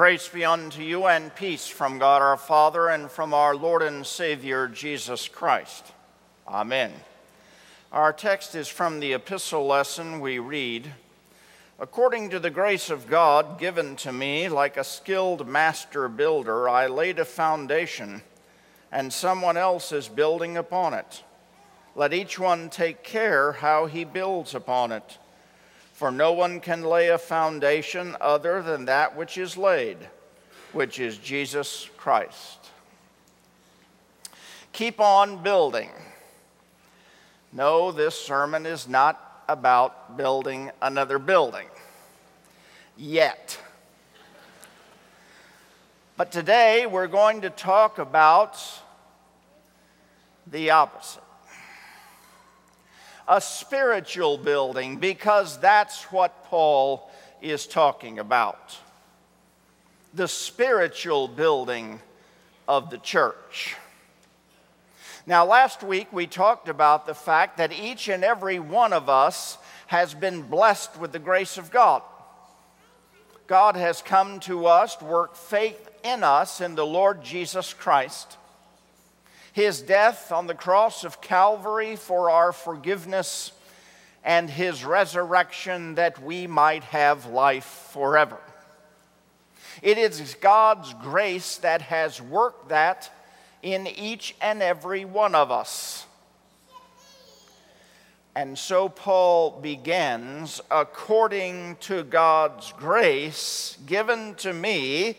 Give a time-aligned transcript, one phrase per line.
[0.00, 4.06] Grace be unto you and peace from God our Father and from our Lord and
[4.06, 5.92] Savior Jesus Christ.
[6.48, 6.90] Amen.
[7.92, 10.90] Our text is from the epistle lesson we read
[11.78, 16.86] According to the grace of God given to me, like a skilled master builder, I
[16.86, 18.22] laid a foundation,
[18.90, 21.22] and someone else is building upon it.
[21.94, 25.18] Let each one take care how he builds upon it.
[26.00, 29.98] For no one can lay a foundation other than that which is laid,
[30.72, 32.70] which is Jesus Christ.
[34.72, 35.90] Keep on building.
[37.52, 41.66] No, this sermon is not about building another building
[42.96, 43.58] yet.
[46.16, 48.58] But today we're going to talk about
[50.46, 51.22] the opposite
[53.30, 57.08] a spiritual building because that's what Paul
[57.40, 58.76] is talking about.
[60.12, 62.00] The spiritual building
[62.66, 63.76] of the church.
[65.26, 69.58] Now, last week we talked about the fact that each and every one of us
[69.86, 72.02] has been blessed with the grace of God.
[73.46, 78.38] God has come to us to work faith in us in the Lord Jesus Christ
[79.52, 83.52] his death on the cross of Calvary for our forgiveness,
[84.24, 88.38] and his resurrection that we might have life forever.
[89.82, 93.10] It is God's grace that has worked that
[93.62, 96.06] in each and every one of us.
[98.34, 105.18] And so Paul begins according to God's grace given to me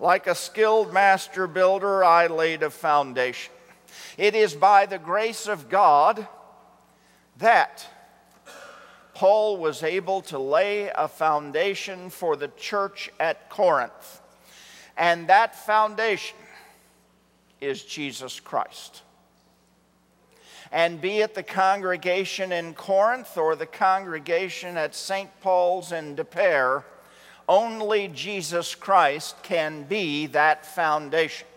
[0.00, 3.52] like a skilled master builder, I laid a foundation.
[4.16, 6.26] It is by the grace of God
[7.36, 7.86] that
[9.14, 14.22] Paul was able to lay a foundation for the church at Corinth.
[14.96, 16.38] And that foundation
[17.60, 19.02] is Jesus Christ.
[20.72, 25.28] And be it the congregation in Corinth or the congregation at St.
[25.40, 26.84] Paul's in De Pere,
[27.50, 31.48] only Jesus Christ can be that foundation.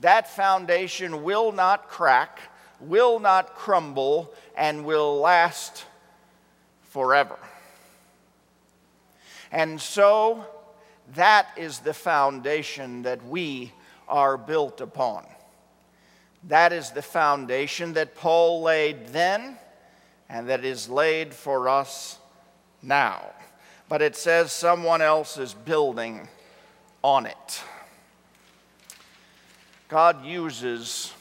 [0.00, 2.40] That foundation will not crack,
[2.80, 5.84] will not crumble, and will last
[6.84, 7.38] forever.
[9.52, 10.46] And so,
[11.16, 13.74] that is the foundation that we
[14.08, 15.26] are built upon.
[16.44, 19.58] That is the foundation that Paul laid then
[20.30, 22.18] and that is laid for us
[22.80, 23.34] now
[23.90, 26.28] but it says someone else is building
[27.02, 27.62] on it.
[29.88, 31.12] God uses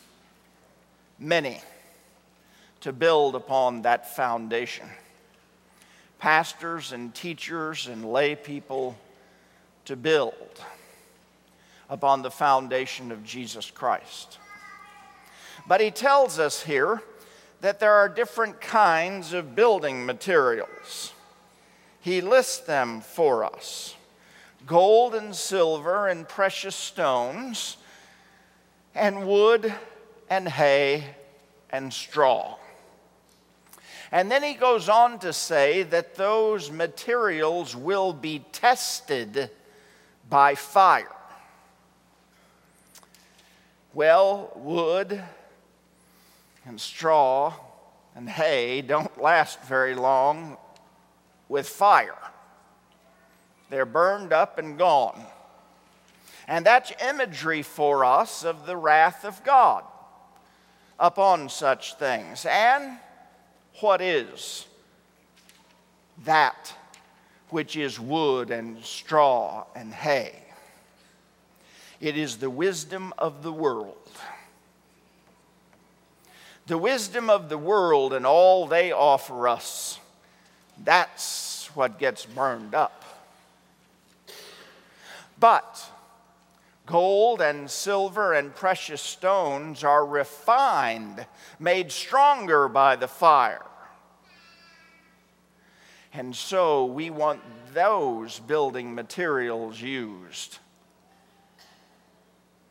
[1.18, 1.62] many
[2.82, 4.88] to build upon that foundation
[6.20, 8.96] pastors and teachers and lay people
[9.86, 10.62] to build
[11.90, 14.38] upon the foundation of Jesus Christ.
[15.66, 17.02] But he tells us here
[17.62, 21.14] that there are different kinds of building materials
[22.02, 23.96] he lists them for us
[24.66, 27.78] gold and silver and precious stones,
[28.94, 29.74] and wood
[30.30, 31.04] and hay
[31.72, 32.56] and straw.
[34.12, 39.50] And then he goes on to say that those materials will be tested
[40.30, 41.16] by fire.
[43.94, 45.22] Well, wood
[46.66, 47.54] and straw
[48.16, 50.58] and hay don't last very long
[51.50, 52.16] with fire.
[53.70, 55.22] They're burned up and gone.
[56.48, 59.84] And that's imagery for us of the wrath of God
[61.00, 62.46] upon such things.
[62.50, 62.98] And
[63.82, 64.66] what is
[66.26, 66.74] that
[67.50, 70.36] which is wood and straw and hay?
[72.00, 73.96] It is the wisdom of the world.
[76.68, 80.00] The wisdom of the world and all they offer us
[80.84, 83.04] that's what gets burned up.
[85.40, 85.90] But
[86.86, 91.26] gold and silver and precious stones are refined,
[91.60, 93.66] made stronger by the fire.
[96.12, 97.42] And so we want
[97.74, 100.58] those building materials used.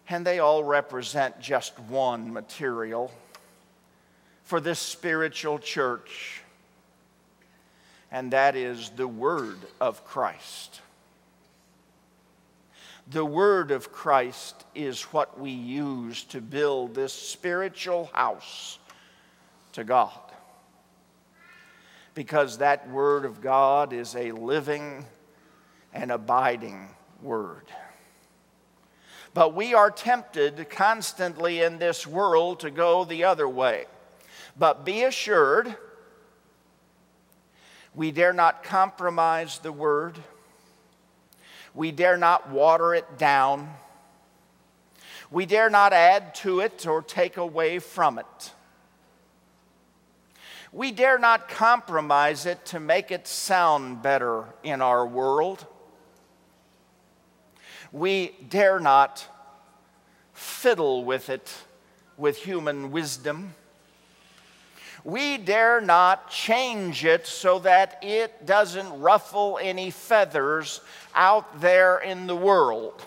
[0.08, 3.12] And they all represent just one material
[4.42, 6.42] for this spiritual church
[8.10, 10.80] and that is the Word of Christ.
[13.10, 18.78] The Word of Christ is what we use to build this spiritual house
[19.72, 20.18] to God.
[22.14, 25.04] Because that Word of God is a living
[25.92, 26.88] and abiding
[27.22, 27.64] word.
[29.34, 33.86] But we are tempted constantly in this world to go the other way.
[34.58, 35.76] But be assured,
[37.98, 40.16] we dare not compromise the word.
[41.74, 43.74] We dare not water it down.
[45.32, 48.52] We dare not add to it or take away from it.
[50.72, 55.66] We dare not compromise it to make it sound better in our world.
[57.90, 59.26] We dare not
[60.32, 61.52] fiddle with it
[62.16, 63.56] with human wisdom.
[65.04, 70.80] We dare not change it so that it doesn't ruffle any feathers
[71.14, 73.02] out there in the world.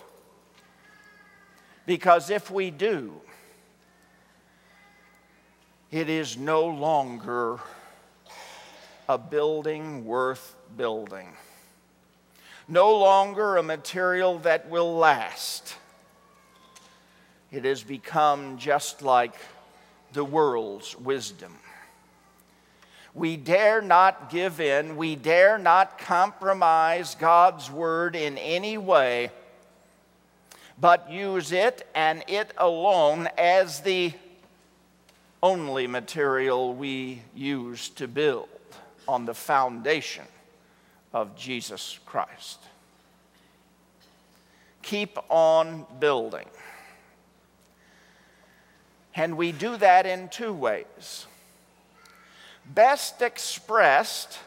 [1.86, 3.12] Because if we do,
[5.90, 7.58] it is no longer
[9.08, 11.28] a building worth building,
[12.66, 15.76] no longer a material that will last.
[17.50, 19.34] It has become just like
[20.14, 21.58] the world's wisdom.
[23.14, 29.30] We dare not give in, we dare not compromise God's word in any way,
[30.80, 34.14] but use it and it alone as the
[35.42, 38.48] only material we use to build
[39.06, 40.24] on the foundation
[41.12, 42.60] of Jesus Christ.
[44.80, 46.46] Keep on building.
[49.14, 51.26] And we do that in two ways
[52.66, 54.38] best expressed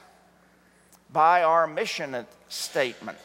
[1.11, 3.17] by our mission statement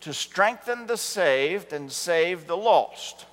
[0.00, 3.26] to strengthen the saved and save the lost.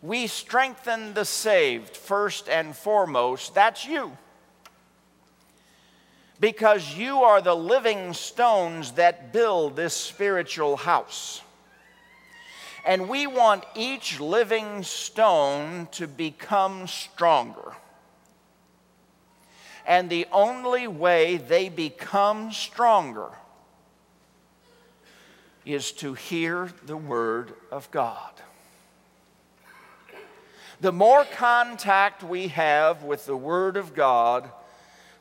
[0.00, 3.54] We strengthen the saved first and foremost.
[3.54, 4.16] That's you.
[6.40, 11.42] Because you are the living stones that build this spiritual house.
[12.86, 17.74] And we want each living stone to become stronger.
[19.88, 23.30] And the only way they become stronger
[25.64, 28.32] is to hear the Word of God.
[30.82, 34.50] The more contact we have with the Word of God,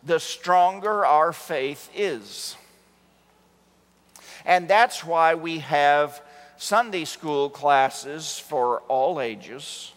[0.03, 2.57] the stronger our faith is.
[4.45, 6.21] And that's why we have
[6.57, 9.93] Sunday school classes for all ages.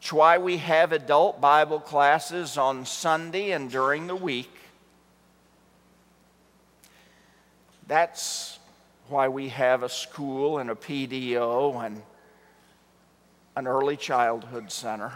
[0.00, 4.50] It's why we have adult Bible classes on Sunday and during the week.
[7.86, 8.58] That's
[9.08, 12.00] why we have a school and a PDO and
[13.56, 15.12] an early childhood center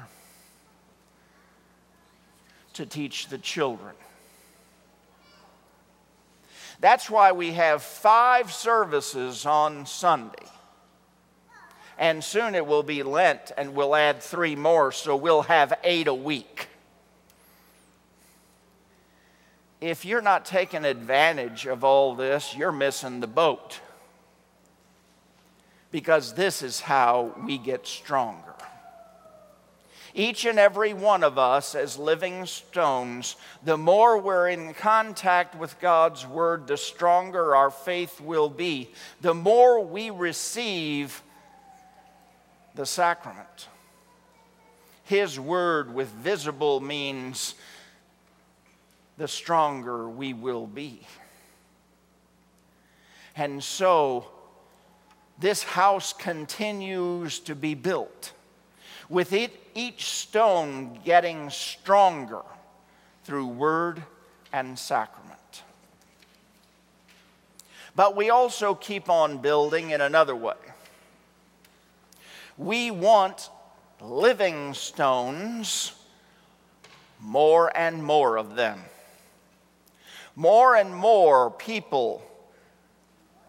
[2.74, 3.94] to teach the children.
[6.80, 10.46] That's why we have five services on Sunday
[11.98, 16.08] and soon it will be Lent, and we'll add three more, so we'll have eight
[16.08, 16.68] a week.
[19.80, 23.80] If you're not taking advantage of all this, you're missing the boat.
[25.90, 28.54] Because this is how we get stronger.
[30.16, 33.34] Each and every one of us, as living stones,
[33.64, 38.90] the more we're in contact with God's Word, the stronger our faith will be.
[39.22, 41.20] The more we receive
[42.74, 43.68] the sacrament.
[45.04, 47.54] His word with visible means
[49.16, 51.06] the stronger we will be.
[53.36, 54.26] And so,
[55.38, 58.32] this house continues to be built,
[59.08, 62.42] with it, each stone getting stronger
[63.24, 64.02] through word
[64.52, 65.62] and sacrament.
[67.96, 70.54] But we also keep on building in another way.
[72.56, 73.50] We want
[74.00, 75.92] living stones,
[77.20, 78.80] more and more of them.
[80.36, 82.22] More and more people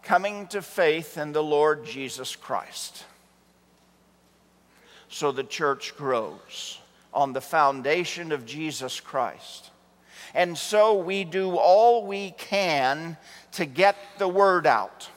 [0.02, 3.04] coming to faith in the Lord Jesus Christ.
[5.08, 6.78] So the church grows
[7.12, 9.70] on the foundation of Jesus Christ.
[10.34, 13.16] And so we do all we can
[13.52, 15.08] to get the word out,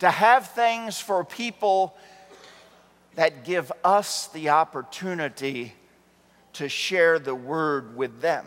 [0.00, 1.96] to have things for people
[3.16, 5.74] that give us the opportunity
[6.52, 8.46] to share the word with them.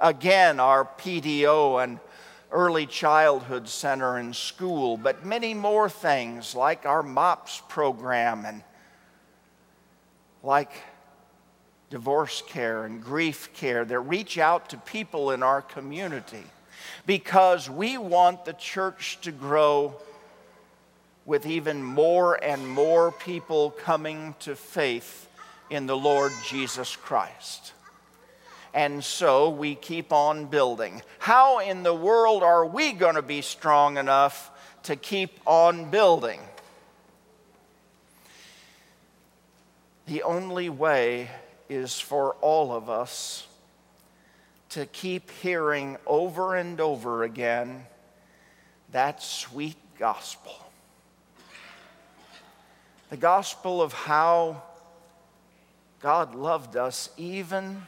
[0.00, 2.00] Again, our PDO and
[2.50, 8.62] early childhood center and school, but many more things like our MOPS program and
[10.42, 10.72] like
[11.90, 16.44] divorce care and grief care that reach out to people in our community
[17.04, 19.94] because we want the church to grow
[21.24, 25.28] with even more and more people coming to faith
[25.68, 27.72] in the Lord Jesus Christ.
[28.72, 31.02] And so we keep on building.
[31.18, 34.50] How in the world are we going to be strong enough
[34.84, 36.40] to keep on building?
[40.06, 41.30] The only way
[41.68, 43.46] is for all of us
[44.70, 47.86] to keep hearing over and over again
[48.92, 50.69] that sweet gospel.
[53.10, 54.62] The gospel of how
[56.00, 57.82] God loved us even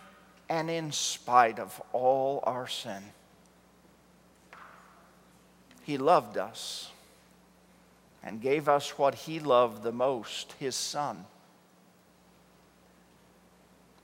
[0.49, 3.03] and in spite of all our sin.
[5.85, 6.91] He loved us
[8.23, 11.25] and gave us what He loved the most His Son,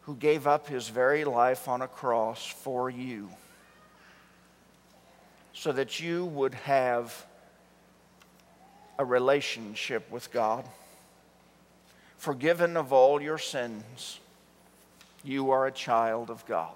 [0.03, 3.29] who gave up His very life on a cross for you
[5.53, 7.27] so that you would have
[8.99, 10.65] a relationship with God,
[12.19, 14.21] forgiven of all your sins
[15.25, 16.75] you are a child of God.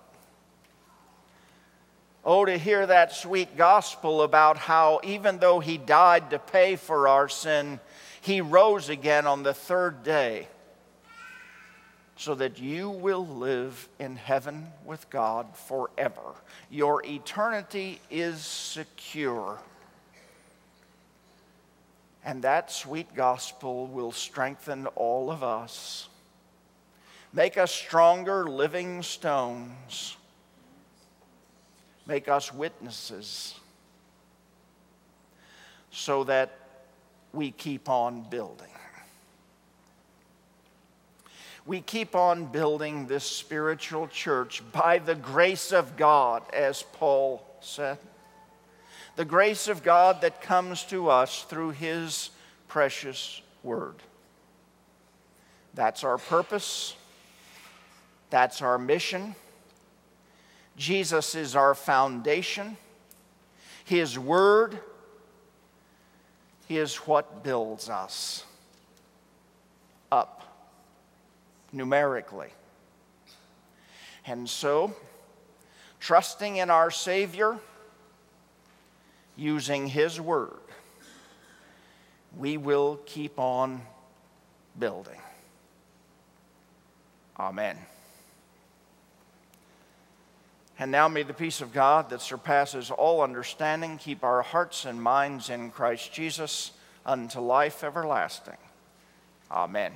[2.24, 7.08] Oh, to hear that sweet gospel about how even though he died to pay for
[7.08, 7.80] our sin,
[8.20, 10.46] he rose again on the third day
[12.16, 16.34] so that you will live in heaven with God forever.
[16.70, 19.58] Your eternity is secure.
[22.24, 26.08] And that sweet gospel will strengthen all of us
[27.32, 30.16] Make us stronger living stones.
[32.06, 33.54] Make us witnesses
[35.90, 36.50] so that
[37.32, 38.66] we keep on building.
[41.64, 47.98] We keep on building this spiritual church by the grace of God, as Paul said.
[49.16, 52.30] The grace of God that comes to us through His
[52.68, 53.96] precious word.
[55.74, 56.96] That's our purpose.
[58.30, 59.34] That's our mission.
[60.76, 62.76] Jesus is our foundation.
[63.84, 64.78] His word
[66.68, 68.44] is what builds us
[70.10, 70.42] up
[71.72, 72.48] numerically.
[74.24, 74.94] And so,
[76.00, 77.58] trusting in our Savior,
[79.36, 80.58] using His word,
[82.36, 83.82] we will keep on
[84.78, 85.20] building.
[87.38, 87.76] Amen.
[90.78, 95.00] And now may the peace of God that surpasses all understanding keep our hearts and
[95.00, 96.72] minds in Christ Jesus
[97.04, 98.56] unto life everlasting.
[99.50, 99.92] Amen.